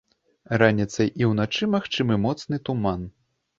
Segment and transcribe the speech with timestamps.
[0.61, 3.09] Раніцай і ўначы магчымы моцны туман.